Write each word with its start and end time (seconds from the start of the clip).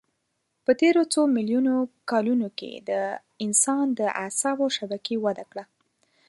په 0.65 0.71
تېرو 0.81 1.03
څو 1.13 1.21
میلیونو 1.35 1.73
کلونو 2.11 2.47
کې 2.59 2.71
د 2.89 2.91
انسان 3.45 3.85
د 3.99 4.01
اعصابو 4.23 4.65
شبکې 4.77 5.15
وده 5.25 5.45
کړه. 5.51 5.63